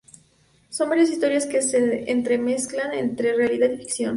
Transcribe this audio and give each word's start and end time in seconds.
Son 0.69 0.89
varias 0.89 1.11
historias 1.11 1.45
que 1.45 1.61
se 1.61 2.09
entremezclan 2.11 2.91
entre 2.95 3.33
realidad 3.35 3.69
y 3.69 3.77
ficción. 3.77 4.09